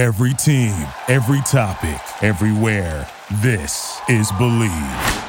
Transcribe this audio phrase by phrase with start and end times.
[0.00, 0.72] Every team,
[1.08, 3.06] every topic, everywhere.
[3.42, 5.26] This is Bleav.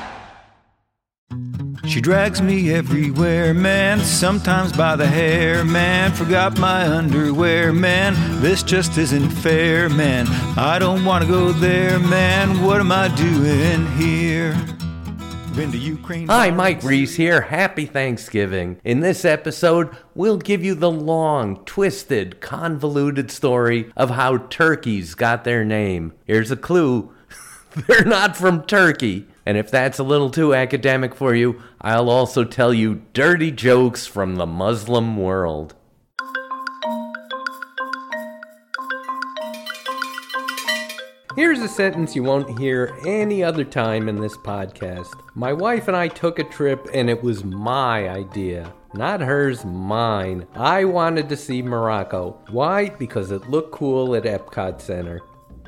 [1.86, 4.00] She drags me everywhere, man.
[4.00, 6.14] Sometimes by the hair, man.
[6.14, 8.16] Forgot my underwear, man.
[8.40, 10.26] This just isn't fair, man.
[10.58, 12.62] I don't want to go there, man.
[12.62, 14.56] What am I doing here?
[15.56, 16.30] Been to Ukraine.
[16.30, 17.42] Hi, Mike Reiss here.
[17.42, 18.80] Happy Thanksgiving.
[18.86, 25.44] In this episode, we'll give you the long, twisted, convoluted story of how turkeys got
[25.44, 26.14] their name.
[26.26, 27.14] Here's a clue
[27.88, 29.28] they're not from Turkey.
[29.46, 34.08] And if that's a little too academic for you, I'll also tell you dirty jokes
[34.08, 35.76] from the Muslim world.
[41.36, 45.14] Here's a sentence you won't hear any other time in this podcast.
[45.34, 48.74] My wife and I took a trip, and it was my idea.
[48.94, 50.46] Not hers, mine.
[50.56, 52.38] I wanted to see Morocco.
[52.50, 52.90] Why?
[52.90, 55.22] Because it looked cool at Epcot Center.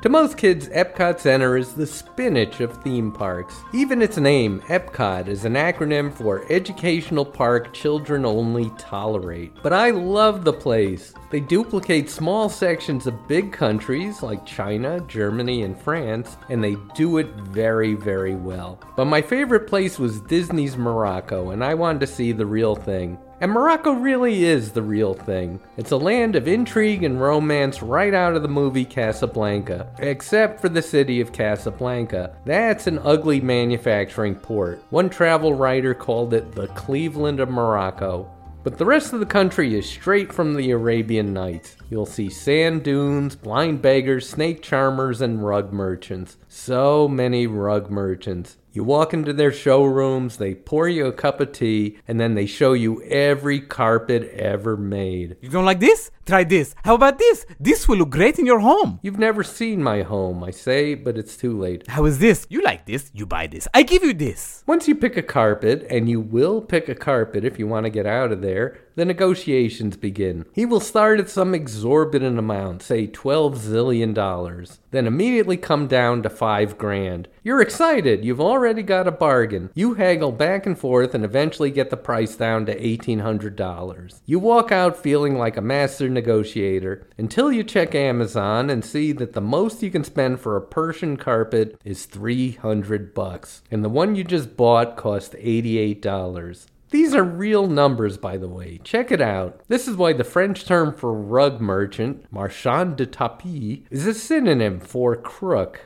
[0.04, 3.62] To most kids, Epcot Center is the spinach of theme parks.
[3.72, 9.54] Even its name, Epcot, is an acronym for Educational Park Children Only Tolerate.
[9.62, 11.14] But I love the place.
[11.30, 17.16] They duplicate small sections of big countries like China, Germany, and France, and they do
[17.16, 18.78] it very, very well.
[18.96, 23.16] But my favorite place was Disney's Morocco, and I wanted to see the real thing.
[23.40, 25.60] And Morocco really is the real thing.
[25.76, 30.68] It's a land of intrigue and romance right out of the movie Casablanca, except for
[30.68, 32.36] the city of Casablanca.
[32.44, 34.82] That's an ugly manufacturing port.
[34.90, 38.30] One travel writer called it the Cleveland of Morocco.
[38.62, 41.76] But the rest of the country is straight from the Arabian Nights.
[41.90, 46.38] You'll see sand dunes, blind beggars, snake charmers, and rug merchants.
[46.48, 48.56] So many rug merchants.
[48.74, 52.46] You walk into their showrooms, they pour you a cup of tea, and then they
[52.46, 55.36] show you every carpet ever made.
[55.40, 56.10] You don't like this?
[56.26, 56.74] Try this.
[56.84, 57.46] How about this?
[57.60, 58.98] This will look great in your home.
[59.04, 61.86] You've never seen my home, I say, but it's too late.
[61.86, 62.48] How is this?
[62.50, 63.12] You like this?
[63.14, 63.68] You buy this.
[63.72, 64.64] I give you this.
[64.66, 67.90] Once you pick a carpet, and you will pick a carpet if you want to
[67.90, 70.44] get out of there, the negotiations begin.
[70.52, 76.22] He will start at some exorbitant amount, say 12 zillion dollars, then immediately come down
[76.22, 77.28] to 5 grand.
[77.42, 79.70] You're excited, you've already got a bargain.
[79.74, 84.20] You haggle back and forth and eventually get the price down to $1,800.
[84.24, 89.32] You walk out feeling like a master negotiator until you check Amazon and see that
[89.32, 94.14] the most you can spend for a Persian carpet is 300 bucks, and the one
[94.14, 96.66] you just bought cost $88.
[96.94, 98.78] These are real numbers, by the way.
[98.84, 99.62] Check it out.
[99.66, 104.78] This is why the French term for rug merchant, marchand de tapis, is a synonym
[104.78, 105.80] for crook.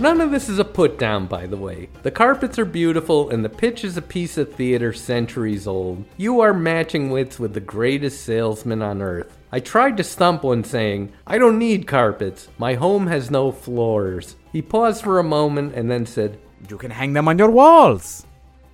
[0.00, 1.90] None of this is a put down, by the way.
[2.02, 6.04] The carpets are beautiful and the pitch is a piece of theater centuries old.
[6.16, 9.38] You are matching wits with the greatest salesman on earth.
[9.52, 12.48] I tried to stump one saying, I don't need carpets.
[12.58, 14.34] My home has no floors.
[14.50, 18.26] He paused for a moment and then said, You can hang them on your walls.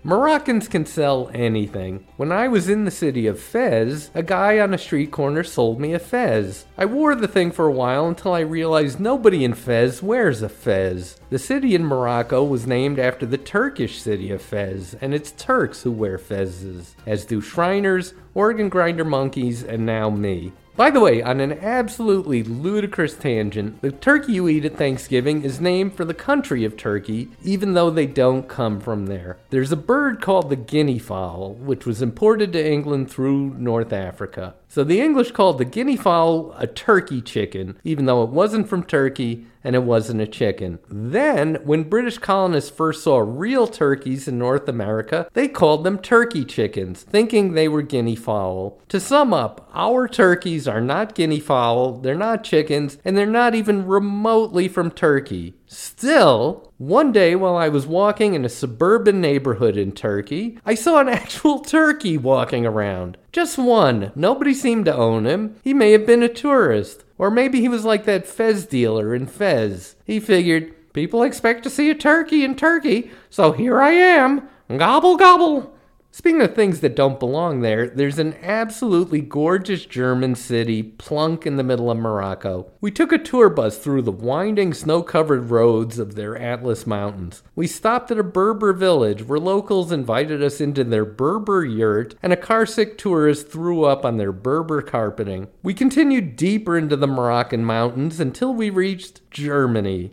[0.07, 2.07] Moroccans can sell anything.
[2.17, 5.81] When I was in the city of Fez, a guy on a street corner sold
[5.81, 6.65] me a fez.
[6.79, 10.49] I wore the thing for a while until I realized nobody in Fez wears a
[10.49, 11.19] fez.
[11.31, 15.83] The city in Morocco was named after the Turkish city of Fez, and it's Turks
[15.83, 20.53] who wear fezzes, as do Shriners, organ grinder monkeys, and now me.
[20.77, 25.59] By the way, on an absolutely ludicrous tangent, the turkey you eat at Thanksgiving is
[25.59, 29.39] named for the country of Turkey, even though they don't come from there.
[29.49, 34.55] There's a bird called the guinea fowl, which was imported to England through North Africa.
[34.69, 38.83] So the English called the guinea fowl a turkey chicken, even though it wasn't from
[38.83, 40.79] Turkey and it wasn't a chicken.
[40.89, 46.45] Then, when British colonists first saw real turkeys in North America, they called them turkey
[46.45, 48.81] chickens, thinking they were guinea fowl.
[48.89, 53.57] To sum up, our turkeys are not guinea fowl, they're not chickens, and they're not
[53.57, 55.55] even remotely from Turkey.
[55.69, 61.01] Still, one day while I was walking in a suburban neighborhood in Turkey, I saw
[61.01, 63.17] an actual turkey walking around.
[63.33, 64.13] Just one.
[64.15, 65.57] Nobody seemed to own him.
[65.65, 67.05] He may have been a tourist.
[67.19, 69.97] Or maybe he was like that Fez dealer in Fez.
[70.05, 74.49] He figured, people expect to see a turkey in Turkey, so here I am.
[74.69, 75.76] Gobble gobble.
[76.19, 81.57] Speaking of things that don't belong there, there's an absolutely gorgeous German city plunk in
[81.57, 82.73] the middle of Morocco.
[82.81, 87.43] We took a tour bus through the winding snow covered roads of their Atlas Mountains.
[87.55, 92.33] We stopped at a Berber village where locals invited us into their Berber yurt, and
[92.33, 95.49] a carsick tourist threw up on their Berber carpeting.
[95.63, 100.13] We continued deeper into the Moroccan mountains until we reached Germany.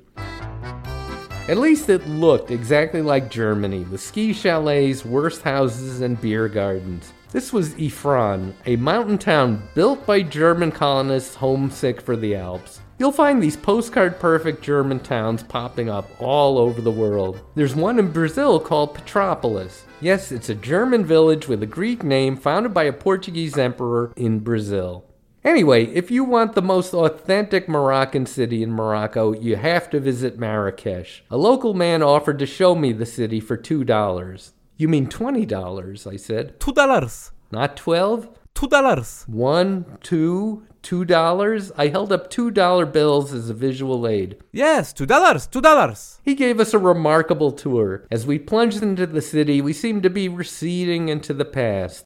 [1.49, 7.11] At least it looked exactly like Germany, with ski chalets, worst houses, and beer gardens.
[7.33, 12.79] This was Ifrane, a mountain town built by German colonists homesick for the Alps.
[12.97, 17.41] You'll find these postcard perfect German towns popping up all over the world.
[17.55, 19.83] There's one in Brazil called Petropolis.
[19.99, 24.39] Yes, it's a German village with a Greek name founded by a Portuguese emperor in
[24.39, 25.03] Brazil.
[25.43, 30.39] Anyway, if you want the most authentic Moroccan city in Morocco, you have to visit
[30.39, 31.23] Marrakesh.
[31.29, 34.51] A local man offered to show me the city for $2.
[34.77, 36.59] You mean $20, I said.
[36.59, 37.31] Two dollars.
[37.51, 38.29] Not 12?
[38.53, 39.25] Two dollars.
[39.27, 41.71] One, two, two dollars?
[41.75, 44.37] I held up two dollar bills as a visual aid.
[44.51, 45.47] Yes, two dollars.
[45.47, 46.19] Two dollars.
[46.23, 48.05] He gave us a remarkable tour.
[48.11, 52.05] As we plunged into the city, we seemed to be receding into the past.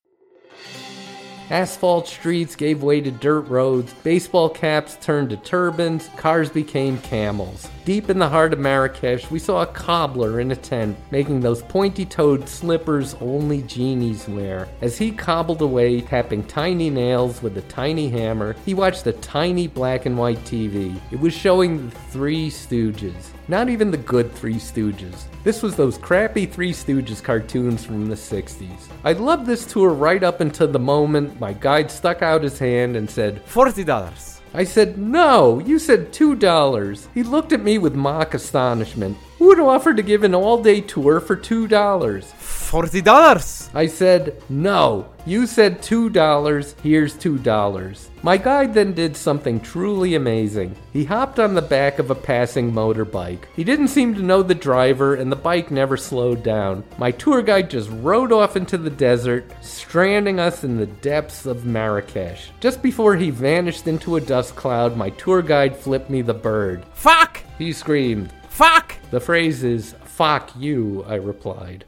[1.50, 7.70] Asphalt streets gave way to dirt roads, baseball caps turned to turbans, cars became camels.
[7.86, 11.62] Deep in the heart of Marrakesh, we saw a cobbler in a tent making those
[11.64, 14.68] pointy toed slippers only genies wear.
[14.82, 19.68] As he cobbled away, tapping tiny nails with a tiny hammer, he watched a tiny
[19.68, 21.00] black and white TV.
[21.12, 23.32] It was showing the Three Stooges.
[23.50, 25.24] Not even the good Three Stooges.
[25.46, 28.90] This was those crappy Three Stooges cartoons from the 60s.
[29.06, 32.98] I loved this tour right up until the moment my guide stuck out his hand
[32.98, 34.42] and said, Forty dollars.
[34.54, 37.08] I said, No, you said $2.
[37.14, 39.18] He looked at me with mock astonishment.
[39.38, 42.24] Who would offer to give an all day tour for $2?
[42.24, 43.69] Forty dollars.
[43.74, 46.74] I said, No, you said $2.
[46.81, 48.07] Here's $2.
[48.24, 50.75] My guide then did something truly amazing.
[50.92, 53.44] He hopped on the back of a passing motorbike.
[53.56, 56.84] He didn't seem to know the driver, and the bike never slowed down.
[56.98, 61.66] My tour guide just rode off into the desert, stranding us in the depths of
[61.66, 62.50] Marrakesh.
[62.60, 66.84] Just before he vanished into a dust cloud, my tour guide flipped me the bird.
[66.94, 67.44] Fuck.
[67.57, 68.34] He screamed.
[68.50, 68.97] Fuck.
[69.09, 71.86] The phrase is, fuck you, I replied.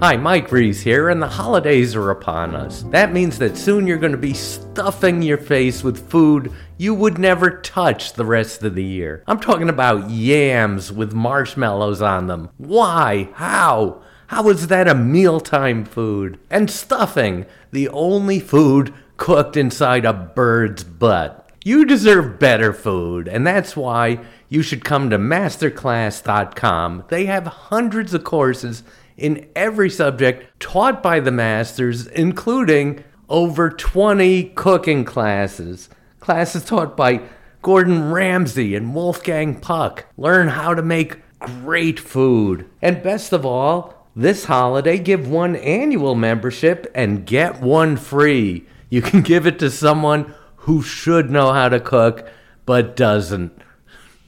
[0.00, 2.82] Hi, Mike Reiss here, and the holidays are upon us.
[2.90, 7.16] That means that soon you're going to be stuffing your face with food you would
[7.16, 9.22] never touch the rest of the year.
[9.26, 12.50] I'm talking about yams with marshmallows on them.
[12.58, 13.30] Why?
[13.34, 14.02] How?
[14.26, 16.38] How is that a mealtime food?
[16.50, 21.45] And stuffing, the only food cooked inside a bird's butt.
[21.66, 27.06] You deserve better food, and that's why you should come to masterclass.com.
[27.08, 28.84] They have hundreds of courses
[29.16, 35.88] in every subject taught by the masters, including over 20 cooking classes.
[36.20, 37.22] Classes taught by
[37.62, 40.06] Gordon Ramsay and Wolfgang Puck.
[40.16, 42.70] Learn how to make great food.
[42.80, 48.68] And best of all, this holiday, give one annual membership and get one free.
[48.88, 50.32] You can give it to someone
[50.66, 52.28] who should know how to cook
[52.66, 53.52] but doesn't.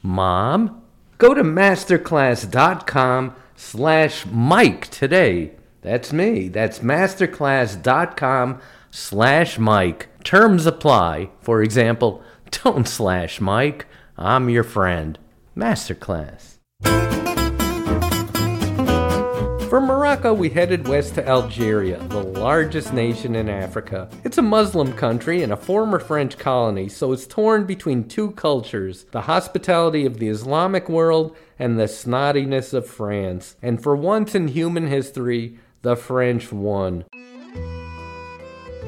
[0.01, 0.81] Mom?
[1.17, 5.51] Go to masterclass.com slash Mike today.
[5.81, 6.47] That's me.
[6.47, 10.07] That's masterclass.com slash Mike.
[10.23, 11.29] Terms apply.
[11.41, 13.85] For example, don't slash Mike.
[14.17, 15.19] I'm your friend.
[15.57, 16.55] Masterclass.
[20.21, 24.09] We headed west to Algeria, the largest nation in Africa.
[24.25, 29.05] It's a Muslim country and a former French colony, so it's torn between two cultures
[29.11, 33.55] the hospitality of the Islamic world and the snottiness of France.
[33.61, 37.05] And for once in human history, the French won.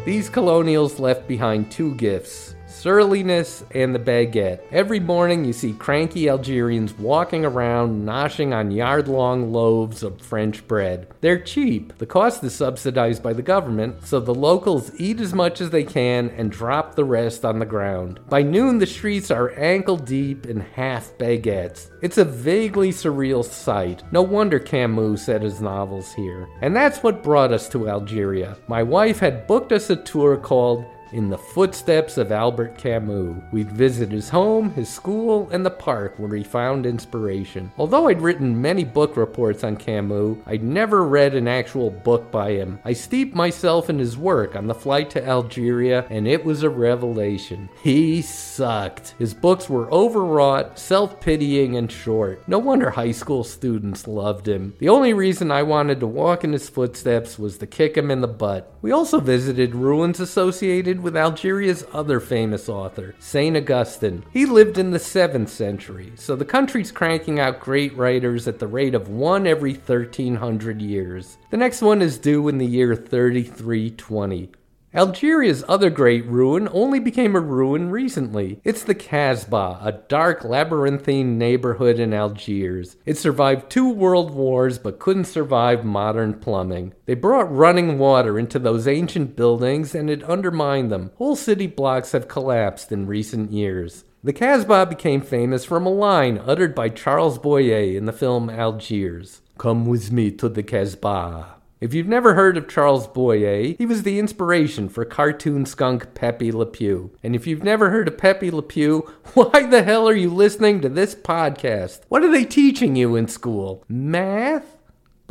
[0.05, 4.59] These colonials left behind two gifts surliness and the baguette.
[4.71, 10.67] Every morning you see cranky Algerians walking around noshing on yard long loaves of French
[10.67, 11.07] bread.
[11.21, 11.95] They're cheap.
[11.99, 15.83] The cost is subsidized by the government, so the locals eat as much as they
[15.83, 18.19] can and drop the rest on the ground.
[18.27, 21.91] By noon, the streets are ankle deep in half baguettes.
[22.01, 24.01] It's a vaguely surreal sight.
[24.11, 26.47] No wonder Camus set his novels here.
[26.61, 28.57] And that's what brought us to Algeria.
[28.67, 30.83] My wife had booked us a tour called
[31.13, 33.41] in the footsteps of Albert Camus.
[33.51, 37.71] We'd visit his home, his school, and the park where he found inspiration.
[37.77, 42.51] Although I'd written many book reports on Camus, I'd never read an actual book by
[42.51, 42.79] him.
[42.85, 46.69] I steeped myself in his work on the flight to Algeria, and it was a
[46.69, 47.69] revelation.
[47.83, 49.15] He sucked.
[49.19, 52.47] His books were overwrought, self pitying, and short.
[52.47, 54.73] No wonder high school students loved him.
[54.79, 58.21] The only reason I wanted to walk in his footsteps was to kick him in
[58.21, 58.73] the butt.
[58.81, 63.57] We also visited ruins associated with Algeria's other famous author, St.
[63.57, 64.23] Augustine.
[64.31, 68.67] He lived in the 7th century, so the country's cranking out great writers at the
[68.67, 71.37] rate of one every 1300 years.
[71.49, 74.51] The next one is due in the year 3320.
[74.93, 78.59] Algeria's other great ruin only became a ruin recently.
[78.65, 82.97] It's the Casbah, a dark, labyrinthine neighborhood in Algiers.
[83.05, 86.93] It survived two world wars but couldn't survive modern plumbing.
[87.05, 91.11] They brought running water into those ancient buildings and it undermined them.
[91.15, 94.03] Whole city blocks have collapsed in recent years.
[94.25, 99.41] The Casbah became famous from a line uttered by Charles Boyer in the film Algiers
[99.57, 101.60] Come with me to the Casbah.
[101.81, 106.51] If you've never heard of Charles Boyer, he was the inspiration for cartoon skunk Pepe
[106.51, 107.09] Le Pew.
[107.23, 110.81] And if you've never heard of Pepe Le Pew, why the hell are you listening
[110.81, 112.01] to this podcast?
[112.07, 113.83] What are they teaching you in school?
[113.89, 114.77] Math?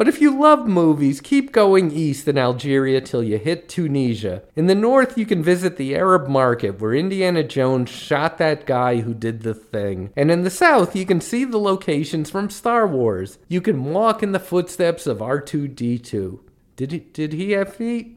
[0.01, 4.43] But if you love movies, keep going east in Algeria till you hit Tunisia.
[4.57, 9.03] In the north, you can visit the Arab market where Indiana Jones shot that guy
[9.03, 10.11] who did the thing.
[10.17, 13.37] And in the south, you can see the locations from Star Wars.
[13.47, 16.39] You can walk in the footsteps of R2D2.
[16.77, 18.17] Did he, did he have feet?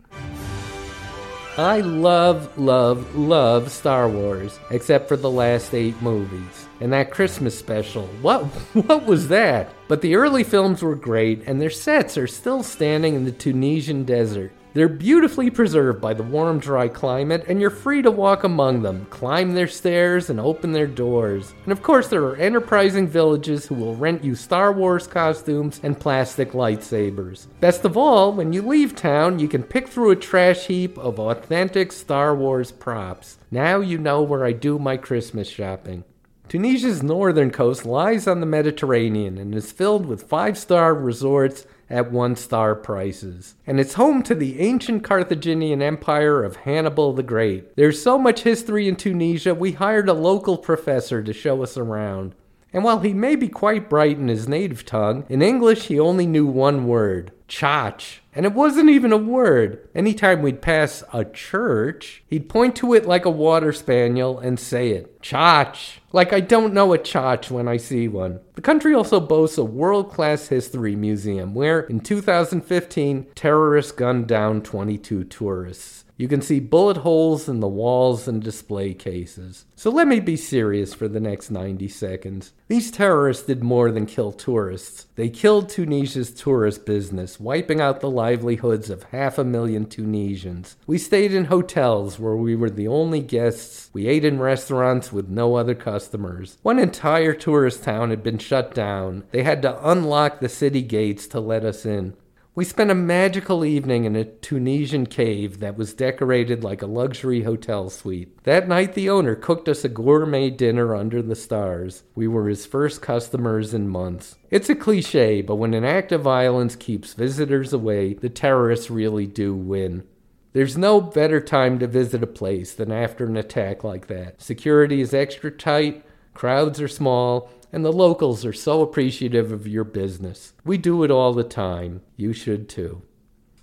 [1.58, 6.68] I love, love, love Star Wars, except for the last eight movies.
[6.80, 8.08] And that Christmas special.
[8.24, 8.46] What
[8.88, 9.72] what was that?
[9.88, 14.04] But the early films were great, and their sets are still standing in the Tunisian
[14.04, 14.52] desert.
[14.74, 19.06] They're beautifully preserved by the warm, dry climate, and you're free to walk among them,
[19.12, 21.54] climb their stairs, and open their doors.
[21.66, 26.00] And of course, there are enterprising villages who will rent you Star Wars costumes and
[26.00, 27.46] plastic lightsabers.
[27.60, 31.20] Best of all, when you leave town, you can pick through a trash heap of
[31.20, 33.38] authentic Star Wars props.
[33.52, 36.04] Now you know where I do my Christmas shopping.
[36.50, 42.12] Tunisia's northern coast lies on the Mediterranean and is filled with five star resorts at
[42.12, 43.54] one star prices.
[43.68, 47.76] And it's home to the ancient Carthaginian empire of Hannibal the Great.
[47.76, 52.34] There's so much history in Tunisia, we hired a local professor to show us around.
[52.74, 56.26] And while he may be quite bright in his native tongue, in English he only
[56.26, 58.20] knew one word chach.
[58.36, 59.88] And it wasn't even a word.
[59.94, 64.90] Anytime we'd pass a church, he'd point to it like a water spaniel and say
[64.90, 65.98] it chach.
[66.12, 68.40] Like I don't know a chach when I see one.
[68.56, 74.62] The country also boasts a world class history museum where, in 2015, terrorists gunned down
[74.62, 76.06] 22 tourists.
[76.24, 79.66] You can see bullet holes in the walls and display cases.
[79.76, 82.54] So let me be serious for the next 90 seconds.
[82.70, 85.08] These terrorists did more than kill tourists.
[85.16, 90.78] They killed Tunisia's tourist business, wiping out the livelihoods of half a million Tunisians.
[90.88, 93.90] We stayed in hotels where we were the only guests.
[93.92, 96.58] We ate in restaurants with no other customers.
[96.62, 99.26] One entire tourist town had been shut down.
[99.32, 102.16] They had to unlock the city gates to let us in.
[102.56, 107.42] We spent a magical evening in a Tunisian cave that was decorated like a luxury
[107.42, 108.44] hotel suite.
[108.44, 112.04] That night, the owner cooked us a gourmet dinner under the stars.
[112.14, 114.36] We were his first customers in months.
[114.52, 119.26] It's a cliche, but when an act of violence keeps visitors away, the terrorists really
[119.26, 120.04] do win.
[120.52, 124.40] There's no better time to visit a place than after an attack like that.
[124.40, 129.84] Security is extra tight, crowds are small, and the locals are so appreciative of your
[129.84, 130.54] business.
[130.64, 132.02] We do it all the time.
[132.16, 133.02] You should too.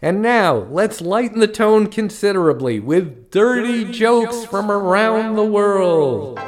[0.03, 5.37] And now, let's lighten the tone considerably with dirty, dirty jokes, jokes, from around, around
[5.37, 6.41] the world.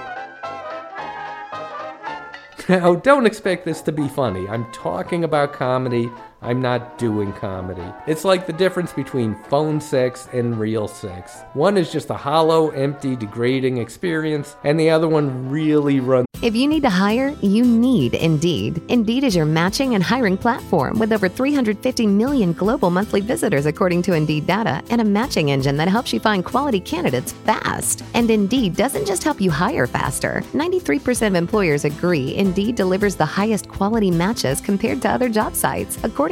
[2.69, 4.49] Now, don't expect this to be funny.
[4.49, 6.11] I'm talking about comedy.
[6.43, 7.85] I'm not doing comedy.
[8.07, 11.43] It's like the difference between phone sex and real sex.
[11.55, 16.27] One is just a hollow, empty, degrading experience, and the other one really runs.
[16.43, 18.83] If you need to hire, you need Indeed.
[18.89, 24.03] Indeed is your matching and hiring platform with over 350 million global monthly visitors, according
[24.03, 28.03] to Indeed data, and a matching engine that helps you find quality candidates fast.
[28.15, 30.43] And Indeed doesn't just help you hire faster.
[30.53, 35.97] 93% of employers agree Indeed delivers the highest quality matches compared to other job sites,
[36.03, 36.32] according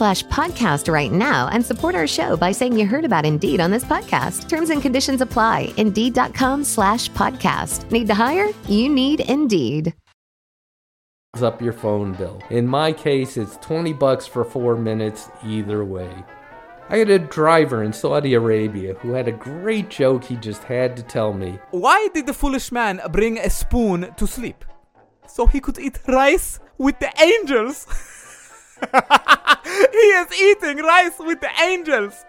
[0.00, 3.70] slash podcast right now and support our show by saying you heard about Indeed on
[3.70, 4.48] this podcast.
[4.48, 5.72] Terms and conditions apply.
[5.76, 7.90] Indeed.com slash podcast.
[7.90, 8.48] Need to hire?
[8.66, 9.92] You need Indeed
[11.42, 12.40] up your phone bill.
[12.50, 16.12] In my case, it's 20 bucks for 4 minutes either way.
[16.88, 20.96] I had a driver in Saudi Arabia who had a great joke he just had
[20.96, 21.58] to tell me.
[21.70, 24.64] Why did the foolish man bring a spoon to sleep?
[25.28, 27.86] So he could eat rice with the angels.
[29.92, 32.24] he is eating rice with the angels.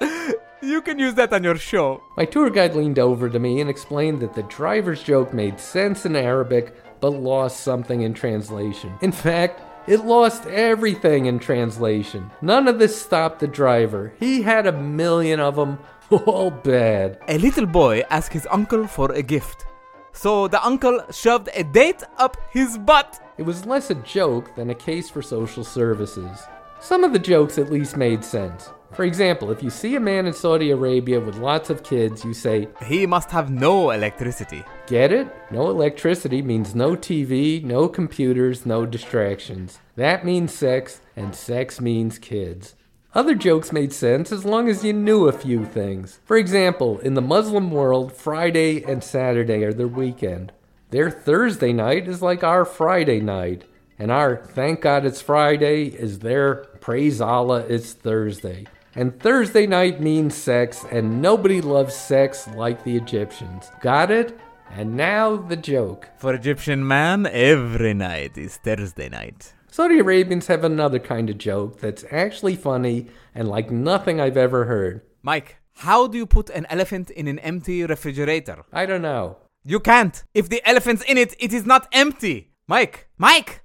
[0.62, 2.04] You can use that on your show.
[2.16, 6.06] My tour guide leaned over to me and explained that the driver's joke made sense
[6.06, 8.94] in Arabic but lost something in translation.
[9.02, 12.30] In fact, it lost everything in translation.
[12.44, 14.14] None of this stopped the driver.
[14.20, 15.80] He had a million of them,
[16.12, 17.18] all bad.
[17.28, 19.66] A little boy asked his uncle for a gift.
[20.14, 23.20] So the uncle shoved a date up his butt.
[23.40, 26.44] It was less a joke than a case for social services.
[26.82, 28.72] Some of the jokes at least made sense.
[28.94, 32.34] For example, if you see a man in Saudi Arabia with lots of kids, you
[32.34, 34.64] say, He must have no electricity.
[34.88, 35.28] Get it?
[35.52, 39.78] No electricity means no TV, no computers, no distractions.
[39.96, 42.76] That means sex, and sex means kids.
[43.14, 46.20] Other jokes made sense as long as you knew a few things.
[46.26, 50.52] For example, in the Muslim world, Friday and Saturday are their weekend.
[50.90, 53.66] Their Thursday night is like our Friday night,
[54.02, 58.66] and our thank God it's Friday is their praise Allah it's Thursday.
[58.96, 63.70] And Thursday night means sex, and nobody loves sex like the Egyptians.
[63.80, 64.40] Got it?
[64.72, 66.10] And now the joke.
[66.18, 69.54] For Egyptian man, every night is Thursday night.
[69.70, 73.06] Saudi Arabians have another kind of joke that's actually funny
[73.36, 75.02] and like nothing I've ever heard.
[75.22, 78.66] Mike, how do you put an elephant in an empty refrigerator?
[78.74, 79.38] I don't know.
[79.64, 80.24] You can't.
[80.34, 82.48] If the elephant's in it, it is not empty.
[82.68, 83.61] Mike, Mike!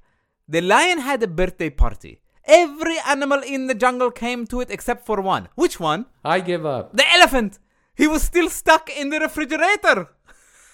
[0.49, 2.21] The lion had a birthday party.
[2.45, 5.49] Every animal in the jungle came to it except for one.
[5.57, 6.07] Which one?
[6.25, 6.97] I give up.
[6.97, 7.59] The elephant!
[7.97, 10.09] He was still stuck in the refrigerator.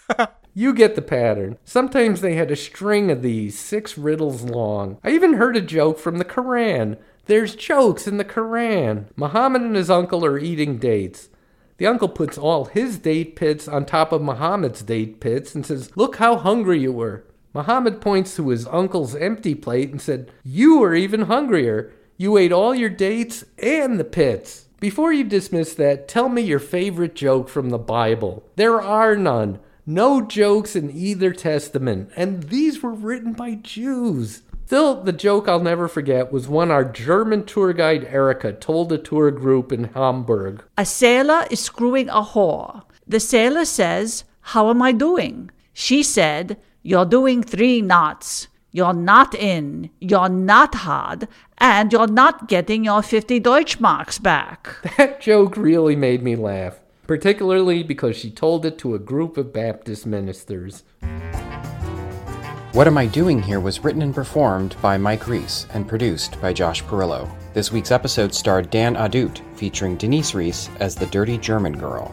[0.55, 1.57] You get the pattern.
[1.65, 4.99] Sometimes they had a string of these, six riddles long.
[5.03, 6.99] I even heard a joke from the Koran.
[7.25, 9.09] There's jokes in the Koran.
[9.17, 11.31] Muhammad and his uncle are eating dates.
[11.79, 15.97] The uncle puts all his date pits on top of Muhammad's date pits and says,
[15.97, 17.25] Look how hungry you were.
[17.55, 21.93] Muhammad points to his uncle's empty plate and said, You were even hungrier.
[22.17, 24.67] You ate all your dates and the pits.
[24.81, 28.45] Before you dismiss that, tell me your favorite joke from the Bible.
[28.57, 29.61] There are none.
[29.87, 34.43] No jokes in either testament, and these were written by Jews.
[34.67, 38.99] Still, the joke I'll never forget was one our German tour guide Erica told a
[38.99, 40.65] tour group in Hamburg.
[40.79, 42.83] A sailor is screwing a whore.
[43.07, 45.51] The sailor says, How am I doing?
[45.75, 48.49] She said, You're doing three knots.
[48.73, 51.29] You're not in, you're not hard,
[51.59, 54.77] and you're not getting your 50 Deutschmarks back.
[54.97, 59.53] That joke really made me laugh, particularly because she told it to a group of
[59.53, 60.83] Baptist ministers.
[62.73, 66.53] What Am I Doing Here was written and performed by Mike Reiss and produced by
[66.53, 67.31] Josh Perillo.
[67.53, 72.13] This week's episode starred Dan Adut, featuring Denise Reiss as the dirty German girl.